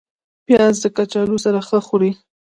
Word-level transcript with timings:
پیاز 0.45 0.75
د 0.81 0.85
کچالو 0.95 1.35
سره 1.45 1.59
ښه 1.67 1.79
خوري 1.87 2.11